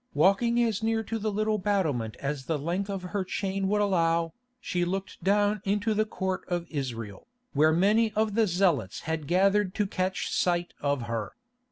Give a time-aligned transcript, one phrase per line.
[0.15, 4.33] Walking as near to the little battlement as the length of her chain would allow,
[4.59, 9.75] she looked down into the Court of Israel, where many of the Zealots had gathered
[9.75, 11.33] to catch sight of her.